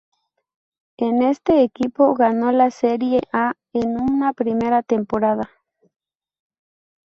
[0.97, 5.51] En este equipo ganó la Serie A en su primera temporada.